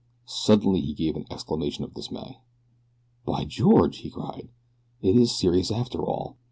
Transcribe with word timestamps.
Suddenly 0.25 0.81
he 0.81 0.95
gave 0.95 1.15
an 1.15 1.27
exclamation 1.29 1.83
of 1.83 1.93
dismay. 1.93 2.39
"By 3.23 3.45
George!" 3.45 3.97
he 3.99 4.09
cried. 4.09 4.49
"It 5.03 5.15
is 5.15 5.37
serious 5.37 5.69
after 5.69 6.03
all. 6.03 6.37